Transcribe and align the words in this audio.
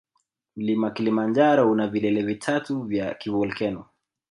Mlima 0.55 0.89
kilimanjaro 0.99 1.67
una 1.71 1.87
vilele 1.87 2.23
vitatu 2.23 2.81
vya 2.83 3.13
kivolkeno 3.13 3.85